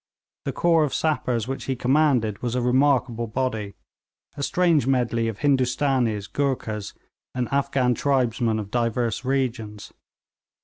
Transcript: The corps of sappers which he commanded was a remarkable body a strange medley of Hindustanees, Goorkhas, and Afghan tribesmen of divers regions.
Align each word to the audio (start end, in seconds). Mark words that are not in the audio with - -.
The 0.45 0.51
corps 0.51 0.83
of 0.83 0.95
sappers 0.95 1.47
which 1.47 1.65
he 1.65 1.75
commanded 1.75 2.41
was 2.41 2.55
a 2.55 2.61
remarkable 2.63 3.27
body 3.27 3.75
a 4.35 4.41
strange 4.41 4.87
medley 4.87 5.27
of 5.27 5.37
Hindustanees, 5.41 6.25
Goorkhas, 6.25 6.95
and 7.35 7.47
Afghan 7.53 7.93
tribesmen 7.93 8.57
of 8.57 8.71
divers 8.71 9.23
regions. 9.23 9.93